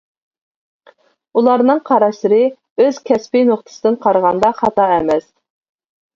ئۇلارنىڭ 1.41 1.81
قاراشلىرى 1.89 2.39
ئۆز 2.85 2.99
كەسپى 3.11 3.45
نۇقتىسىدىن 3.51 4.01
قارىغاندا 4.09 4.53
خاتا 4.63 4.89
ئەمەس. 4.97 5.31